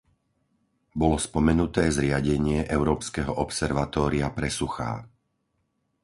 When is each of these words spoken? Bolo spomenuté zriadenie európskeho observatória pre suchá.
Bolo 0.99 1.17
spomenuté 1.27 1.83
zriadenie 1.97 2.59
európskeho 2.77 3.33
observatória 3.45 4.27
pre 4.37 4.49
suchá. 4.59 4.91